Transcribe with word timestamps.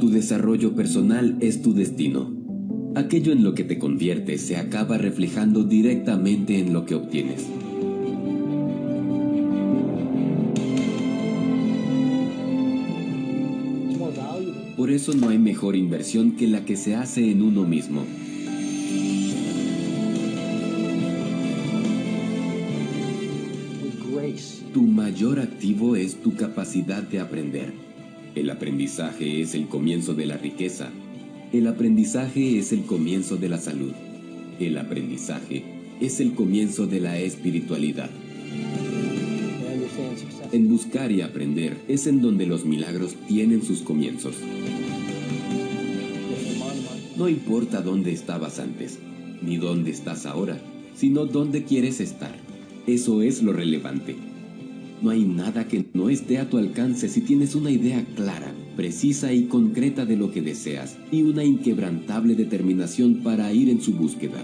Tu 0.00 0.10
desarrollo 0.10 0.74
personal 0.74 1.38
es 1.40 1.62
tu 1.62 1.72
destino. 1.72 2.30
Aquello 2.94 3.32
en 3.32 3.42
lo 3.42 3.54
que 3.54 3.64
te 3.64 3.78
conviertes 3.78 4.42
se 4.42 4.56
acaba 4.56 4.98
reflejando 4.98 5.64
directamente 5.64 6.58
en 6.58 6.74
lo 6.74 6.84
que 6.84 6.94
obtienes. 6.94 7.46
Por 14.76 14.90
eso 14.90 15.14
no 15.14 15.30
hay 15.30 15.38
mejor 15.38 15.76
inversión 15.76 16.32
que 16.32 16.46
la 16.46 16.66
que 16.66 16.76
se 16.76 16.94
hace 16.94 17.30
en 17.30 17.40
uno 17.40 17.64
mismo. 17.64 18.02
Tu 24.74 24.82
mayor 24.82 25.38
activo 25.38 25.96
es 25.96 26.16
tu 26.16 26.34
capacidad 26.34 27.02
de 27.02 27.20
aprender. 27.20 27.93
El 28.34 28.50
aprendizaje 28.50 29.42
es 29.42 29.54
el 29.54 29.68
comienzo 29.68 30.12
de 30.14 30.26
la 30.26 30.36
riqueza. 30.36 30.90
El 31.52 31.68
aprendizaje 31.68 32.58
es 32.58 32.72
el 32.72 32.82
comienzo 32.82 33.36
de 33.36 33.48
la 33.48 33.58
salud. 33.58 33.92
El 34.58 34.76
aprendizaje 34.76 35.64
es 36.00 36.18
el 36.18 36.34
comienzo 36.34 36.88
de 36.88 36.98
la 36.98 37.16
espiritualidad. 37.20 38.10
En 40.50 40.68
buscar 40.68 41.12
y 41.12 41.20
aprender 41.20 41.76
es 41.86 42.08
en 42.08 42.20
donde 42.20 42.46
los 42.46 42.64
milagros 42.64 43.14
tienen 43.28 43.62
sus 43.62 43.82
comienzos. 43.82 44.34
No 47.16 47.28
importa 47.28 47.82
dónde 47.82 48.12
estabas 48.12 48.58
antes, 48.58 48.98
ni 49.42 49.58
dónde 49.58 49.92
estás 49.92 50.26
ahora, 50.26 50.60
sino 50.96 51.26
dónde 51.26 51.62
quieres 51.62 52.00
estar. 52.00 52.34
Eso 52.88 53.22
es 53.22 53.44
lo 53.44 53.52
relevante. 53.52 54.16
No 55.04 55.10
hay 55.10 55.24
nada 55.24 55.68
que 55.68 55.84
no 55.92 56.08
esté 56.08 56.38
a 56.38 56.48
tu 56.48 56.56
alcance 56.56 57.10
si 57.10 57.20
tienes 57.20 57.54
una 57.54 57.70
idea 57.70 58.02
clara, 58.16 58.54
precisa 58.74 59.34
y 59.34 59.48
concreta 59.48 60.06
de 60.06 60.16
lo 60.16 60.32
que 60.32 60.40
deseas 60.40 60.96
y 61.12 61.20
una 61.20 61.44
inquebrantable 61.44 62.34
determinación 62.34 63.22
para 63.22 63.52
ir 63.52 63.68
en 63.68 63.82
su 63.82 63.92
búsqueda. 63.92 64.42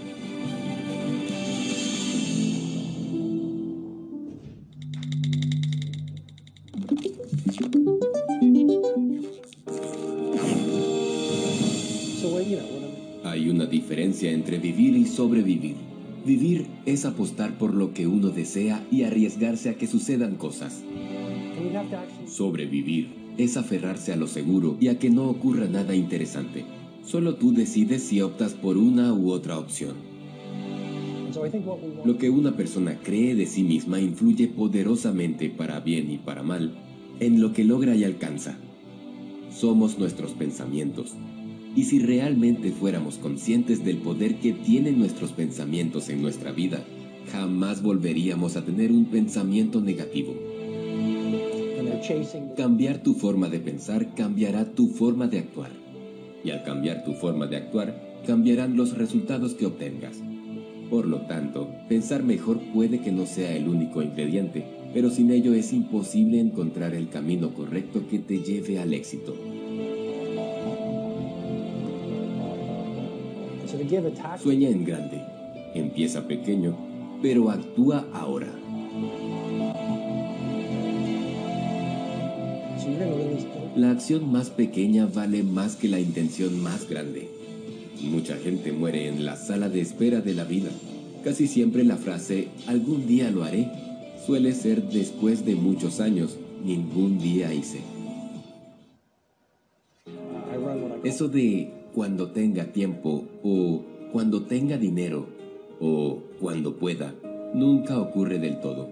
Hay 13.23 13.49
una 13.49 13.65
diferencia 13.65 14.31
entre 14.31 14.59
vivir 14.59 14.95
y 14.95 15.07
sobrevivir. 15.07 15.90
Vivir 16.25 16.67
es 16.85 17.05
apostar 17.05 17.57
por 17.57 17.73
lo 17.73 17.93
que 17.93 18.05
uno 18.05 18.29
desea 18.29 18.85
y 18.91 19.03
arriesgarse 19.03 19.69
a 19.69 19.77
que 19.77 19.87
sucedan 19.87 20.35
cosas. 20.35 20.83
Sobrevivir 22.27 23.09
es 23.37 23.57
aferrarse 23.57 24.13
a 24.13 24.15
lo 24.15 24.27
seguro 24.27 24.77
y 24.79 24.89
a 24.89 24.99
que 24.99 25.09
no 25.09 25.27
ocurra 25.27 25.67
nada 25.67 25.95
interesante. 25.95 26.65
Solo 27.03 27.35
tú 27.35 27.53
decides 27.53 28.03
si 28.03 28.21
optas 28.21 28.53
por 28.53 28.77
una 28.77 29.13
u 29.13 29.31
otra 29.31 29.57
opción. 29.57 29.95
Lo 32.05 32.17
que 32.17 32.29
una 32.29 32.55
persona 32.55 32.99
cree 33.01 33.33
de 33.33 33.47
sí 33.47 33.63
misma 33.63 33.99
influye 33.99 34.47
poderosamente 34.47 35.49
para 35.49 35.79
bien 35.79 36.11
y 36.11 36.17
para 36.17 36.43
mal 36.43 36.77
en 37.19 37.41
lo 37.41 37.53
que 37.53 37.63
logra 37.63 37.95
y 37.95 38.03
alcanza. 38.03 38.57
Somos 39.49 39.97
nuestros 39.97 40.31
pensamientos, 40.33 41.15
y 41.75 41.85
si 41.85 41.99
realmente 41.99 42.71
fuéramos 42.71 43.17
conscientes 43.17 43.83
del 43.85 43.97
poder 43.97 44.35
que 44.39 44.51
tienen 44.51 44.99
nuestros 44.99 45.31
pensamientos 45.31 46.09
en 46.09 46.21
nuestra 46.21 46.51
vida, 46.51 46.83
jamás 47.31 47.81
volveríamos 47.81 48.57
a 48.57 48.65
tener 48.65 48.91
un 48.91 49.05
pensamiento 49.05 49.79
negativo. 49.79 50.33
Cambiar 52.57 53.03
tu 53.03 53.13
forma 53.13 53.47
de 53.47 53.59
pensar 53.59 54.13
cambiará 54.15 54.65
tu 54.73 54.87
forma 54.89 55.27
de 55.27 55.39
actuar. 55.39 55.71
Y 56.43 56.49
al 56.49 56.63
cambiar 56.63 57.03
tu 57.03 57.13
forma 57.13 57.47
de 57.47 57.57
actuar, 57.57 58.19
cambiarán 58.25 58.75
los 58.75 58.97
resultados 58.97 59.53
que 59.53 59.67
obtengas. 59.67 60.17
Por 60.89 61.07
lo 61.07 61.21
tanto, 61.21 61.69
pensar 61.87 62.23
mejor 62.23 62.59
puede 62.73 62.99
que 62.99 63.11
no 63.11 63.25
sea 63.25 63.55
el 63.55 63.69
único 63.69 64.01
ingrediente, 64.01 64.65
pero 64.93 65.09
sin 65.09 65.31
ello 65.31 65.53
es 65.53 65.71
imposible 65.71 66.39
encontrar 66.39 66.93
el 66.93 67.07
camino 67.07 67.53
correcto 67.53 68.03
que 68.09 68.19
te 68.19 68.39
lleve 68.39 68.79
al 68.79 68.93
éxito. 68.93 69.33
Sueña 74.41 74.69
en 74.69 74.85
grande, 74.85 75.21
empieza 75.73 76.27
pequeño, 76.27 76.75
pero 77.21 77.49
actúa 77.49 78.05
ahora. 78.13 78.47
La 83.75 83.91
acción 83.91 84.31
más 84.31 84.49
pequeña 84.49 85.07
vale 85.07 85.43
más 85.43 85.75
que 85.75 85.87
la 85.87 85.99
intención 85.99 86.61
más 86.61 86.87
grande. 86.89 87.29
Mucha 88.01 88.35
gente 88.35 88.71
muere 88.71 89.07
en 89.07 89.25
la 89.25 89.35
sala 89.35 89.69
de 89.69 89.81
espera 89.81 90.21
de 90.21 90.33
la 90.33 90.43
vida. 90.43 90.69
Casi 91.23 91.47
siempre 91.47 91.83
la 91.83 91.97
frase 91.97 92.49
algún 92.67 93.07
día 93.07 93.31
lo 93.31 93.43
haré 93.43 93.69
suele 94.25 94.53
ser 94.53 94.83
después 94.83 95.45
de 95.45 95.55
muchos 95.55 95.99
años, 95.99 96.37
ningún 96.63 97.17
día 97.17 97.53
hice. 97.53 97.81
Eso 101.03 101.27
de 101.27 101.80
cuando 101.93 102.31
tenga 102.31 102.65
tiempo 102.71 103.25
o 103.43 103.81
cuando 104.11 104.43
tenga 104.43 104.77
dinero 104.77 105.27
o 105.79 106.19
cuando 106.39 106.77
pueda, 106.77 107.13
nunca 107.53 107.99
ocurre 107.99 108.39
del 108.39 108.59
todo. 108.59 108.89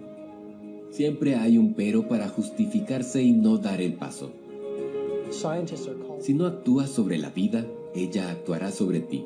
Siempre 0.90 1.36
hay 1.36 1.56
un 1.56 1.74
pero 1.74 2.08
para 2.08 2.28
justificarse 2.28 3.22
y 3.22 3.32
no 3.32 3.58
dar 3.58 3.80
el 3.80 3.94
paso. 3.94 4.32
Si 6.18 6.34
no 6.34 6.46
actúas 6.46 6.90
sobre 6.90 7.18
la 7.18 7.30
vida, 7.30 7.64
ella 7.94 8.30
actuará 8.30 8.72
sobre 8.72 9.00
ti. 9.00 9.24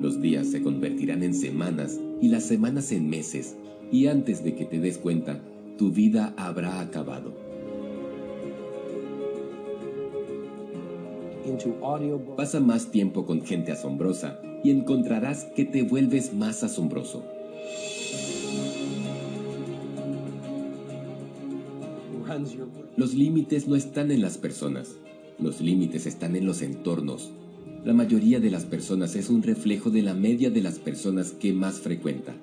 Los 0.00 0.20
días 0.20 0.48
se 0.48 0.62
convertirán 0.62 1.22
en 1.22 1.34
semanas 1.34 1.98
y 2.20 2.28
las 2.28 2.44
semanas 2.44 2.92
en 2.92 3.08
meses, 3.08 3.56
y 3.90 4.08
antes 4.08 4.44
de 4.44 4.54
que 4.54 4.66
te 4.66 4.78
des 4.78 4.98
cuenta, 4.98 5.40
tu 5.78 5.90
vida 5.90 6.34
habrá 6.36 6.80
acabado. 6.80 7.45
Pasa 12.36 12.60
más 12.60 12.90
tiempo 12.90 13.24
con 13.24 13.44
gente 13.44 13.72
asombrosa 13.72 14.40
y 14.64 14.70
encontrarás 14.70 15.44
que 15.56 15.64
te 15.64 15.82
vuelves 15.82 16.32
más 16.32 16.62
asombroso. 16.62 17.24
Los 22.96 23.14
límites 23.14 23.68
no 23.68 23.76
están 23.76 24.10
en 24.10 24.20
las 24.20 24.38
personas, 24.38 24.96
los 25.38 25.60
límites 25.60 26.06
están 26.06 26.36
en 26.36 26.46
los 26.46 26.62
entornos. 26.62 27.30
La 27.84 27.92
mayoría 27.92 28.40
de 28.40 28.50
las 28.50 28.64
personas 28.64 29.14
es 29.14 29.30
un 29.30 29.42
reflejo 29.42 29.90
de 29.90 30.02
la 30.02 30.14
media 30.14 30.50
de 30.50 30.60
las 30.60 30.78
personas 30.78 31.30
que 31.30 31.52
más 31.52 31.80
frecuenta. 31.80 32.34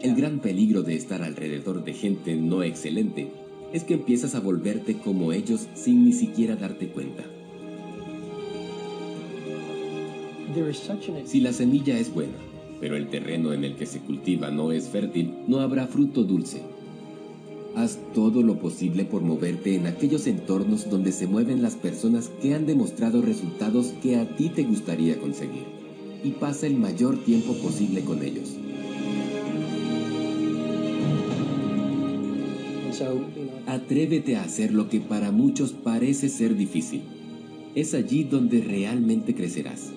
El 0.00 0.14
gran 0.14 0.38
peligro 0.38 0.82
de 0.82 0.96
estar 0.96 1.22
alrededor 1.22 1.84
de 1.84 1.92
gente 1.92 2.34
no 2.34 2.62
excelente 2.62 3.30
es 3.74 3.82
que 3.82 3.94
empiezas 3.94 4.36
a 4.36 4.40
volverte 4.40 4.98
como 4.98 5.32
ellos 5.32 5.66
sin 5.74 6.04
ni 6.04 6.12
siquiera 6.12 6.54
darte 6.54 6.86
cuenta. 6.88 7.24
Si 11.24 11.40
la 11.40 11.52
semilla 11.52 11.98
es 11.98 12.14
buena, 12.14 12.36
pero 12.80 12.96
el 12.96 13.08
terreno 13.08 13.52
en 13.52 13.64
el 13.64 13.74
que 13.74 13.86
se 13.86 13.98
cultiva 13.98 14.52
no 14.52 14.70
es 14.70 14.88
fértil, 14.88 15.34
no 15.48 15.58
habrá 15.58 15.88
fruto 15.88 16.22
dulce. 16.22 16.62
Haz 17.74 17.98
todo 18.14 18.42
lo 18.42 18.60
posible 18.60 19.04
por 19.04 19.22
moverte 19.22 19.74
en 19.74 19.88
aquellos 19.88 20.28
entornos 20.28 20.88
donde 20.88 21.10
se 21.10 21.26
mueven 21.26 21.60
las 21.60 21.74
personas 21.74 22.30
que 22.40 22.54
han 22.54 22.66
demostrado 22.66 23.22
resultados 23.22 23.88
que 24.00 24.14
a 24.14 24.36
ti 24.36 24.50
te 24.50 24.62
gustaría 24.62 25.18
conseguir 25.18 25.64
y 26.22 26.30
pasa 26.30 26.68
el 26.68 26.76
mayor 26.76 27.18
tiempo 27.24 27.54
posible 27.54 28.02
con 28.02 28.22
ellos. 28.22 28.50
Atrévete 33.66 34.36
a 34.36 34.44
hacer 34.44 34.72
lo 34.72 34.88
que 34.88 35.00
para 35.00 35.32
muchos 35.32 35.72
parece 35.72 36.28
ser 36.28 36.56
difícil. 36.56 37.02
Es 37.74 37.94
allí 37.94 38.24
donde 38.24 38.60
realmente 38.60 39.34
crecerás. 39.34 39.90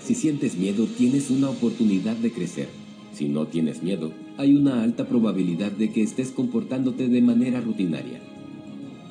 Si 0.00 0.14
sientes 0.14 0.56
miedo, 0.56 0.86
tienes 0.86 1.30
una 1.30 1.50
oportunidad 1.50 2.16
de 2.16 2.32
crecer. 2.32 2.68
Si 3.12 3.28
no 3.28 3.46
tienes 3.46 3.82
miedo, 3.82 4.12
hay 4.38 4.54
una 4.54 4.82
alta 4.82 5.06
probabilidad 5.06 5.72
de 5.72 5.90
que 5.90 6.02
estés 6.02 6.30
comportándote 6.30 7.08
de 7.08 7.20
manera 7.20 7.60
rutinaria. 7.60 8.20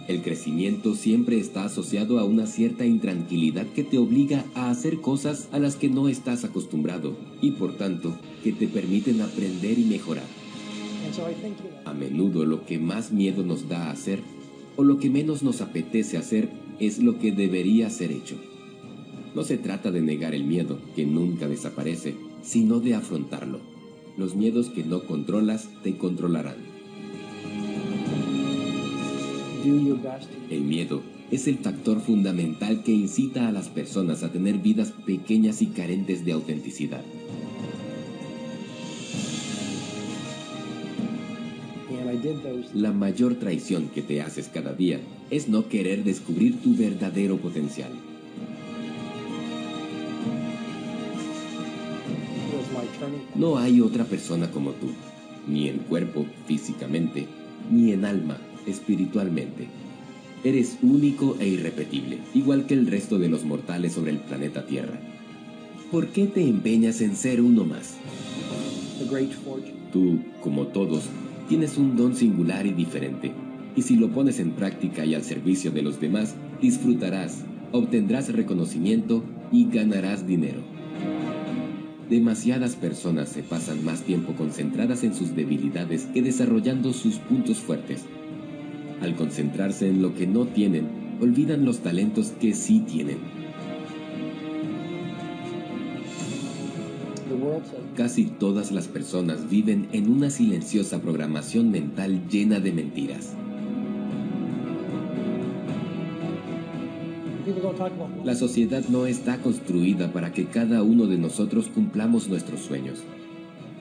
El 0.09 0.23
crecimiento 0.23 0.95
siempre 0.95 1.37
está 1.37 1.65
asociado 1.65 2.17
a 2.17 2.23
una 2.23 2.47
cierta 2.47 2.83
intranquilidad 2.83 3.67
que 3.67 3.83
te 3.83 3.99
obliga 3.99 4.43
a 4.55 4.71
hacer 4.71 5.01
cosas 5.01 5.47
a 5.51 5.59
las 5.59 5.75
que 5.75 5.87
no 5.87 6.09
estás 6.09 6.43
acostumbrado 6.43 7.15
y 7.43 7.51
por 7.51 7.77
tanto 7.77 8.17
que 8.43 8.51
te 8.51 8.67
permiten 8.67 9.21
aprender 9.21 9.77
y 9.77 9.85
mejorar. 9.85 10.25
A 11.85 11.93
menudo 11.93 12.43
lo 12.43 12.65
que 12.65 12.79
más 12.79 13.11
miedo 13.11 13.43
nos 13.43 13.69
da 13.69 13.85
a 13.85 13.91
hacer 13.91 14.19
o 14.77 14.83
lo 14.83 14.97
que 14.97 15.11
menos 15.11 15.43
nos 15.43 15.61
apetece 15.61 16.17
hacer 16.17 16.49
es 16.79 16.97
lo 16.97 17.19
que 17.19 17.31
debería 17.31 17.87
ser 17.91 18.11
hecho. 18.11 18.35
No 19.35 19.43
se 19.43 19.59
trata 19.59 19.91
de 19.91 20.01
negar 20.01 20.33
el 20.33 20.43
miedo, 20.43 20.79
que 20.95 21.05
nunca 21.05 21.47
desaparece, 21.47 22.15
sino 22.41 22.79
de 22.79 22.95
afrontarlo. 22.95 23.59
Los 24.17 24.35
miedos 24.35 24.69
que 24.69 24.83
no 24.83 25.03
controlas 25.03 25.69
te 25.83 25.97
controlarán. 25.97 26.78
El 29.63 30.61
miedo 30.61 31.01
es 31.31 31.47
el 31.47 31.57
factor 31.57 31.99
fundamental 31.99 32.81
que 32.83 32.93
incita 32.93 33.49
a 33.49 33.51
las 33.51 33.67
personas 33.67 34.23
a 34.23 34.31
tener 34.31 34.59
vidas 34.59 34.93
pequeñas 35.05 35.61
y 35.61 35.67
carentes 35.67 36.23
de 36.23 36.31
autenticidad. 36.31 37.03
La 42.73 42.93
mayor 42.93 43.35
traición 43.35 43.89
que 43.89 44.01
te 44.01 44.21
haces 44.21 44.47
cada 44.47 44.73
día 44.73 44.99
es 45.29 45.49
no 45.49 45.67
querer 45.67 46.03
descubrir 46.03 46.61
tu 46.61 46.75
verdadero 46.75 47.37
potencial. 47.37 47.91
No 53.35 53.57
hay 53.57 53.81
otra 53.81 54.05
persona 54.05 54.49
como 54.51 54.71
tú, 54.71 54.87
ni 55.47 55.67
en 55.67 55.79
cuerpo, 55.79 56.25
físicamente, 56.47 57.27
ni 57.69 57.91
en 57.91 58.05
alma, 58.05 58.37
espiritualmente. 58.67 59.67
Eres 60.43 60.77
único 60.81 61.35
e 61.39 61.47
irrepetible, 61.47 62.19
igual 62.33 62.65
que 62.65 62.73
el 62.73 62.87
resto 62.87 63.19
de 63.19 63.29
los 63.29 63.43
mortales 63.43 63.93
sobre 63.93 64.11
el 64.11 64.19
planeta 64.19 64.65
Tierra. 64.65 64.99
¿Por 65.91 66.07
qué 66.07 66.27
te 66.27 66.41
empeñas 66.41 67.01
en 67.01 67.15
ser 67.15 67.41
uno 67.41 67.65
más? 67.65 67.95
Tú, 69.91 70.19
como 70.41 70.67
todos, 70.67 71.05
tienes 71.47 71.77
un 71.77 71.97
don 71.97 72.15
singular 72.15 72.65
y 72.65 72.73
diferente, 72.73 73.31
y 73.75 73.81
si 73.81 73.95
lo 73.95 74.09
pones 74.09 74.39
en 74.39 74.51
práctica 74.51 75.05
y 75.05 75.15
al 75.15 75.23
servicio 75.23 75.71
de 75.71 75.81
los 75.81 75.99
demás, 75.99 76.35
disfrutarás, 76.61 77.43
obtendrás 77.71 78.31
reconocimiento 78.31 79.23
y 79.51 79.69
ganarás 79.69 80.27
dinero. 80.27 80.59
Demasiadas 82.09 82.75
personas 82.75 83.29
se 83.29 83.43
pasan 83.43 83.85
más 83.85 84.01
tiempo 84.01 84.33
concentradas 84.33 85.03
en 85.03 85.13
sus 85.13 85.35
debilidades 85.35 86.05
que 86.13 86.21
desarrollando 86.21 86.91
sus 86.91 87.15
puntos 87.17 87.57
fuertes. 87.57 88.03
Al 89.01 89.15
concentrarse 89.15 89.87
en 89.87 90.01
lo 90.01 90.13
que 90.13 90.27
no 90.27 90.45
tienen, 90.45 90.87
olvidan 91.21 91.65
los 91.65 91.79
talentos 91.79 92.31
que 92.39 92.53
sí 92.53 92.79
tienen. 92.81 93.17
Casi 97.95 98.25
todas 98.25 98.71
las 98.71 98.87
personas 98.87 99.49
viven 99.49 99.87
en 99.91 100.09
una 100.09 100.29
silenciosa 100.29 101.01
programación 101.01 101.71
mental 101.71 102.27
llena 102.29 102.59
de 102.59 102.71
mentiras. 102.71 103.35
La 108.23 108.35
sociedad 108.35 108.83
no 108.89 109.05
está 109.05 109.37
construida 109.37 110.11
para 110.11 110.31
que 110.31 110.45
cada 110.45 110.83
uno 110.83 111.07
de 111.07 111.17
nosotros 111.17 111.67
cumplamos 111.73 112.29
nuestros 112.29 112.61
sueños. 112.61 112.99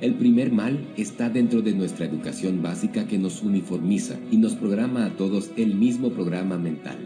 El 0.00 0.15
primer 0.15 0.53
mal 0.53 0.79
está 0.97 1.29
dentro 1.29 1.61
de 1.61 1.73
nuestra 1.73 2.06
educación 2.06 2.62
básica 2.62 3.09
que 3.09 3.19
nos 3.19 3.43
uniformiza 3.43 4.15
y 4.31 4.37
nos 4.37 4.55
programa 4.55 5.05
a 5.05 5.11
todos 5.17 5.50
el 5.56 5.75
mismo 5.75 6.11
programa 6.11 6.56
mental. 6.56 6.99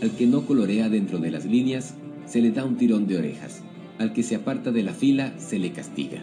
Al 0.00 0.12
que 0.12 0.28
no 0.28 0.46
colorea 0.46 0.88
dentro 0.88 1.18
de 1.18 1.32
las 1.32 1.44
líneas, 1.44 1.94
se 2.26 2.40
le 2.40 2.52
da 2.52 2.64
un 2.64 2.76
tirón 2.76 3.08
de 3.08 3.18
orejas. 3.18 3.62
Al 3.98 4.12
que 4.12 4.22
se 4.22 4.36
aparta 4.36 4.70
de 4.70 4.84
la 4.84 4.92
fila, 4.92 5.34
se 5.36 5.58
le 5.58 5.72
castiga. 5.72 6.22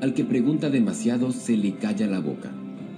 Al 0.00 0.14
que 0.14 0.24
pregunta 0.24 0.68
demasiado, 0.68 1.30
se 1.30 1.56
le 1.56 1.76
calla 1.76 2.08
la 2.08 2.18
boca. 2.18 2.50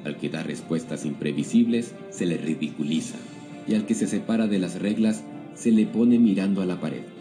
Al 0.07 0.17
que 0.17 0.31
da 0.31 0.43
respuestas 0.43 1.05
imprevisibles, 1.05 1.95
se 2.09 2.25
le 2.25 2.39
ridiculiza. 2.39 3.17
Y 3.69 3.75
al 3.75 3.85
que 3.85 3.95
se 3.95 4.07
separa 4.07 4.47
de 4.47 4.59
las 4.59 4.81
reglas, 4.81 5.23
se 5.55 5.71
le 5.71 5.85
pone 5.85 6.19
mirando 6.19 6.63
a 6.63 6.67
la 6.67 6.81
pared. 6.81 7.14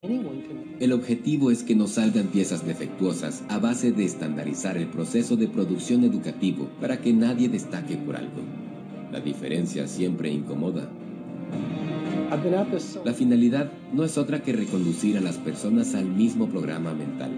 El 0.00 0.92
objetivo 0.92 1.50
es 1.50 1.64
que 1.64 1.74
no 1.74 1.88
salgan 1.88 2.28
piezas 2.28 2.64
defectuosas 2.64 3.42
a 3.48 3.58
base 3.58 3.90
de 3.90 4.04
estandarizar 4.04 4.76
el 4.76 4.86
proceso 4.86 5.34
de 5.34 5.48
producción 5.48 6.04
educativo 6.04 6.68
para 6.80 7.00
que 7.00 7.12
nadie 7.12 7.48
destaque 7.48 7.96
por 7.96 8.14
algo. 8.14 8.42
La 9.10 9.18
diferencia 9.18 9.88
siempre 9.88 10.30
incomoda. 10.30 10.88
La 13.04 13.12
finalidad 13.12 13.72
no 13.92 14.04
es 14.04 14.18
otra 14.18 14.40
que 14.40 14.52
reconducir 14.52 15.18
a 15.18 15.20
las 15.20 15.36
personas 15.36 15.96
al 15.96 16.06
mismo 16.06 16.48
programa 16.48 16.94
mental, 16.94 17.32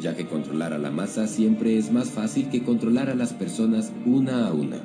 ya 0.00 0.16
que 0.16 0.26
controlar 0.26 0.72
a 0.72 0.78
la 0.78 0.90
masa 0.90 1.28
siempre 1.28 1.78
es 1.78 1.92
más 1.92 2.10
fácil 2.10 2.48
que 2.48 2.64
controlar 2.64 3.10
a 3.10 3.14
las 3.14 3.32
personas 3.32 3.92
una 4.04 4.48
a 4.48 4.52
una. 4.52 4.80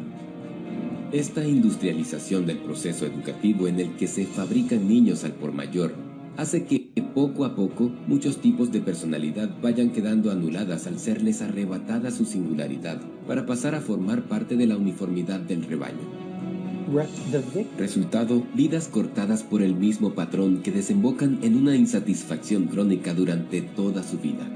Esta 1.12 1.48
industrialización 1.48 2.46
del 2.46 2.60
proceso 2.60 3.08
educativo 3.08 3.68
en 3.68 3.80
el 3.80 3.96
que 3.96 4.06
se 4.06 4.28
fabrican 4.28 4.88
niños 4.88 5.24
al 5.24 5.32
por 5.32 5.52
mayor 5.52 6.11
hace 6.38 6.66
que 6.66 6.92
poco 7.14 7.46
a 7.46 7.56
poco 7.56 7.92
muchos 8.08 8.38
tipos 8.38 8.72
de 8.72 8.82
personalidad 8.82 9.50
vayan 9.62 9.92
quedando 9.92 10.32
anuladas 10.32 10.88
al 10.88 11.00
serles 11.00 11.42
arrebatada 11.42 12.12
su 12.12 12.26
singularidad 12.26 13.00
para 13.28 13.46
pasar 13.46 13.76
a 13.76 13.82
formar 13.82 14.24
parte 14.24 14.56
de 14.56 14.68
la 14.68 14.78
uniformidad 14.78 15.40
del 15.40 15.64
rebaño. 15.64 16.22
Resultado, 17.78 18.44
vidas 18.54 18.88
cortadas 18.88 19.44
por 19.44 19.62
el 19.62 19.76
mismo 19.76 20.14
patrón 20.14 20.62
que 20.62 20.72
desembocan 20.72 21.40
en 21.42 21.56
una 21.56 21.76
insatisfacción 21.76 22.66
crónica 22.66 23.14
durante 23.14 23.62
toda 23.62 24.04
su 24.04 24.18
vida. 24.18 24.50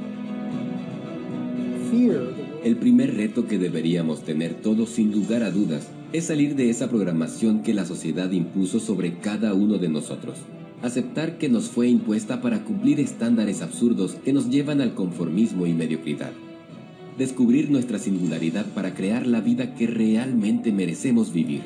El 2.63 2.77
primer 2.77 3.16
reto 3.16 3.48
que 3.48 3.57
deberíamos 3.57 4.24
tener 4.24 4.56
todos 4.56 4.89
sin 4.89 5.12
lugar 5.12 5.44
a 5.44 5.51
dudas 5.51 5.88
es 6.12 6.25
salir 6.25 6.56
de 6.56 6.69
esa 6.69 6.89
programación 6.89 7.62
que 7.62 7.74
la 7.74 7.86
sociedad 7.86 8.31
impuso 8.31 8.80
sobre 8.80 9.19
cada 9.19 9.54
uno 9.54 9.77
de 9.77 9.88
nosotros. 9.88 10.39
Aceptar 10.81 11.38
que 11.38 11.50
nos 11.50 11.69
fue 11.69 11.88
impuesta 11.88 12.42
para 12.42 12.63
cumplir 12.63 13.00
estándares 13.00 13.62
absurdos 13.62 14.16
que 14.24 14.33
nos 14.33 14.50
llevan 14.50 14.81
al 14.81 14.94
conformismo 14.94 15.66
y 15.66 15.74
mediocridad. 15.74 16.31
Descubrir 17.18 17.72
nuestra 17.72 17.98
singularidad 17.98 18.66
para 18.74 18.94
crear 18.94 19.25
la 19.25 19.42
vida 19.42 19.74
que 19.75 19.88
realmente 19.88 20.72
merecemos 20.72 21.33
vivir. 21.33 21.62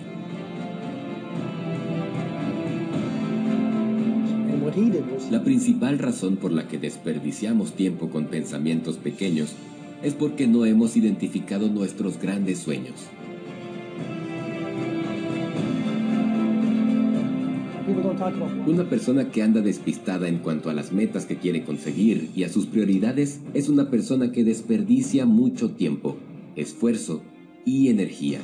La 5.32 5.44
principal 5.44 6.00
razón 6.00 6.38
por 6.38 6.52
la 6.52 6.68
que 6.68 6.78
desperdiciamos 6.78 7.74
tiempo 7.74 8.10
con 8.10 8.26
pensamientos 8.26 8.98
pequeños 8.98 9.54
es 10.02 10.14
porque 10.14 10.48
no 10.48 10.66
hemos 10.66 10.96
identificado 10.96 11.68
nuestros 11.68 12.20
grandes 12.20 12.60
sueños. 12.60 12.96
Una 18.66 18.90
persona 18.90 19.30
que 19.30 19.44
anda 19.44 19.62
despistada 19.62 20.28
en 20.28 20.40
cuanto 20.40 20.72
a 20.72 20.74
las 20.74 20.92
metas 20.92 21.28
que 21.28 21.38
quiere 21.38 21.64
conseguir 21.64 22.32
y 22.36 22.44
a 22.44 22.50
sus 22.50 22.66
prioridades 22.66 23.40
es 23.54 23.70
una 23.70 23.92
persona 23.92 24.32
que 24.32 24.44
desperdicia 24.44 25.28
mucho 25.28 25.72
tiempo, 25.72 26.18
esfuerzo 26.56 27.22
y 27.66 27.90
energía. 27.90 28.40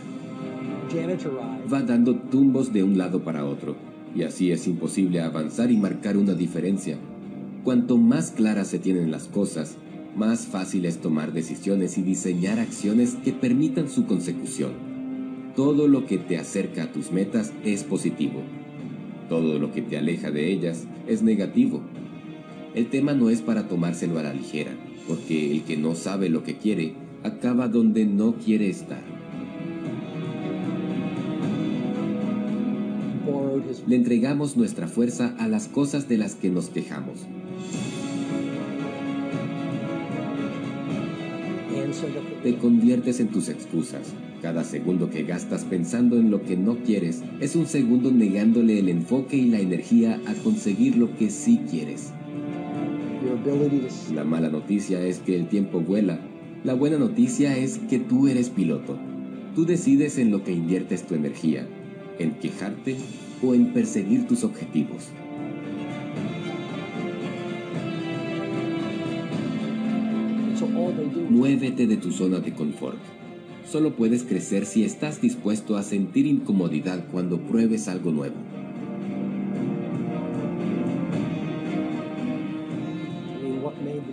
Va 1.71 1.81
dando 1.81 2.15
tumbos 2.15 2.73
de 2.73 2.83
un 2.83 2.99
lado 2.99 3.23
para 3.23 3.45
otro, 3.45 3.75
y 4.15 4.21
así 4.21 4.51
es 4.51 4.67
imposible 4.67 5.21
avanzar 5.21 5.71
y 5.71 5.77
marcar 5.77 6.15
una 6.15 6.35
diferencia. 6.35 6.97
Cuanto 7.63 7.97
más 7.97 8.29
claras 8.29 8.67
se 8.67 8.77
tienen 8.77 9.09
las 9.09 9.27
cosas, 9.27 9.77
más 10.15 10.45
fácil 10.45 10.85
es 10.85 10.99
tomar 10.99 11.33
decisiones 11.33 11.97
y 11.97 12.03
diseñar 12.03 12.59
acciones 12.59 13.15
que 13.23 13.33
permitan 13.33 13.89
su 13.89 14.05
consecución. 14.05 14.73
Todo 15.55 15.87
lo 15.87 16.05
que 16.05 16.19
te 16.19 16.37
acerca 16.37 16.83
a 16.83 16.91
tus 16.91 17.11
metas 17.11 17.51
es 17.63 17.83
positivo 17.83 18.43
todo 19.29 19.59
lo 19.59 19.71
que 19.71 19.81
te 19.81 19.97
aleja 19.97 20.31
de 20.31 20.51
ellas 20.51 20.85
es 21.07 21.21
negativo. 21.23 21.81
El 22.73 22.87
tema 22.87 23.13
no 23.13 23.29
es 23.29 23.41
para 23.41 23.67
tomárselo 23.67 24.19
a 24.19 24.23
la 24.23 24.33
ligera, 24.33 24.71
porque 25.07 25.51
el 25.51 25.63
que 25.63 25.77
no 25.77 25.95
sabe 25.95 26.29
lo 26.29 26.43
que 26.43 26.57
quiere 26.57 26.93
acaba 27.23 27.67
donde 27.67 28.05
no 28.05 28.35
quiere 28.35 28.69
estar. 28.69 29.01
Le 33.87 33.95
entregamos 33.95 34.57
nuestra 34.57 34.87
fuerza 34.87 35.35
a 35.37 35.47
las 35.47 35.67
cosas 35.67 36.07
de 36.09 36.17
las 36.17 36.35
que 36.35 36.49
nos 36.49 36.69
quejamos. 36.69 37.19
Te 42.43 42.55
conviertes 42.57 43.19
en 43.19 43.29
tus 43.29 43.49
excusas. 43.49 44.13
Cada 44.45 44.63
segundo 44.63 45.09
que 45.09 45.23
gastas 45.23 45.65
pensando 45.65 46.19
en 46.19 46.29
lo 46.29 46.43
que 46.43 46.55
no 46.55 46.77
quieres 46.77 47.23
es 47.39 47.55
un 47.55 47.65
segundo 47.65 48.11
negándole 48.11 48.77
el 48.77 48.89
enfoque 48.89 49.37
y 49.37 49.49
la 49.49 49.59
energía 49.59 50.21
a 50.27 50.35
conseguir 50.35 50.97
lo 50.97 51.17
que 51.17 51.31
sí 51.31 51.61
quieres. 51.67 52.13
La 54.13 54.23
mala 54.23 54.49
noticia 54.49 55.03
es 55.03 55.17
que 55.17 55.35
el 55.35 55.47
tiempo 55.47 55.81
vuela. 55.81 56.19
La 56.63 56.75
buena 56.75 56.99
noticia 56.99 57.57
es 57.57 57.79
que 57.89 57.97
tú 57.97 58.27
eres 58.27 58.51
piloto. 58.51 58.99
Tú 59.55 59.65
decides 59.65 60.19
en 60.19 60.29
lo 60.29 60.43
que 60.43 60.51
inviertes 60.51 61.07
tu 61.07 61.15
energía, 61.15 61.67
en 62.19 62.33
quejarte 62.33 62.97
o 63.41 63.55
en 63.55 63.73
perseguir 63.73 64.27
tus 64.27 64.43
objetivos. 64.43 65.07
Muévete 71.31 71.87
de 71.87 71.97
tu 71.97 72.11
zona 72.11 72.37
de 72.37 72.53
confort. 72.53 72.99
Solo 73.65 73.95
puedes 73.95 74.23
crecer 74.23 74.65
si 74.65 74.83
estás 74.83 75.21
dispuesto 75.21 75.75
a 75.75 75.83
sentir 75.83 76.27
incomodidad 76.27 77.05
cuando 77.11 77.39
pruebes 77.39 77.87
algo 77.87 78.11
nuevo. 78.11 78.35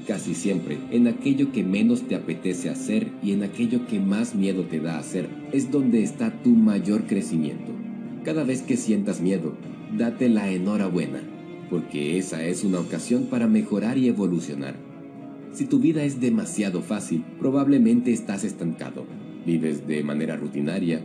Casi 0.06 0.34
siempre, 0.34 0.78
en 0.90 1.06
aquello 1.06 1.52
que 1.52 1.62
menos 1.62 2.02
te 2.02 2.16
apetece 2.16 2.70
hacer 2.70 3.08
y 3.22 3.32
en 3.32 3.44
aquello 3.44 3.86
que 3.86 4.00
más 4.00 4.34
miedo 4.34 4.64
te 4.64 4.80
da 4.80 4.98
hacer, 4.98 5.28
es 5.52 5.70
donde 5.70 6.02
está 6.02 6.42
tu 6.42 6.50
mayor 6.50 7.04
crecimiento. 7.04 7.72
Cada 8.24 8.42
vez 8.44 8.62
que 8.62 8.76
sientas 8.76 9.20
miedo, 9.20 9.54
date 9.96 10.28
la 10.28 10.50
enhorabuena, 10.50 11.20
porque 11.70 12.18
esa 12.18 12.44
es 12.44 12.64
una 12.64 12.80
ocasión 12.80 13.26
para 13.26 13.46
mejorar 13.46 13.98
y 13.98 14.08
evolucionar. 14.08 14.74
Si 15.52 15.66
tu 15.66 15.78
vida 15.78 16.02
es 16.02 16.20
demasiado 16.20 16.82
fácil, 16.82 17.24
probablemente 17.38 18.12
estás 18.12 18.42
estancado. 18.42 19.04
Vives 19.44 19.86
de 19.86 20.02
manera 20.02 20.36
rutinaria, 20.36 21.00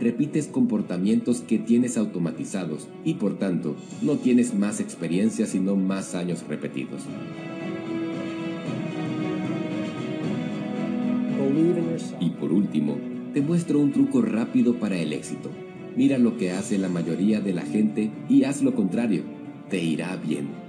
repites 0.00 0.46
comportamientos 0.46 1.40
que 1.40 1.58
tienes 1.58 1.96
automatizados 1.96 2.88
y 3.04 3.14
por 3.14 3.38
tanto 3.38 3.76
no 4.00 4.16
tienes 4.16 4.54
más 4.54 4.80
experiencia 4.80 5.46
sino 5.46 5.76
más 5.76 6.14
años 6.14 6.44
repetidos. 6.48 7.02
Y 12.20 12.30
por 12.30 12.52
último, 12.52 12.96
te 13.34 13.40
muestro 13.40 13.80
un 13.80 13.92
truco 13.92 14.22
rápido 14.22 14.74
para 14.74 14.96
el 14.96 15.12
éxito. 15.12 15.50
Mira 15.96 16.18
lo 16.18 16.36
que 16.36 16.52
hace 16.52 16.78
la 16.78 16.88
mayoría 16.88 17.40
de 17.40 17.52
la 17.52 17.62
gente 17.62 18.10
y 18.28 18.44
haz 18.44 18.62
lo 18.62 18.74
contrario. 18.74 19.22
Te 19.68 19.82
irá 19.82 20.16
bien. 20.16 20.61